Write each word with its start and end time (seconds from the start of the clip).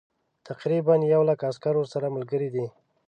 تقریبا 0.47 0.93
یو 1.13 1.21
لک 1.29 1.39
عسکر 1.49 1.73
ورسره 1.77 2.07
ملګري 2.15 2.49
دي. 2.55 2.65